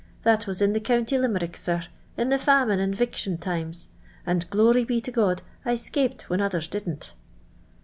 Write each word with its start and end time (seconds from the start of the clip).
That 0.23 0.47
was 0.47 0.63
in 0.63 0.73
the 0.73 0.79
county 0.79 1.15
Limerick, 1.19 1.55
sir, 1.55 1.83
in 2.17 2.29
the 2.29 2.39
famine 2.39 2.79
and 2.79 2.95
'viction 2.95 3.37
times; 3.37 3.87
and, 4.25 4.41
j;lory 4.51 4.83
be 4.83 4.99
to 4.99 5.11
God, 5.11 5.43
I 5.63 5.75
'scaped 5.75 6.23
when 6.27 6.41
others 6.41 6.67
didn't." 6.67 7.13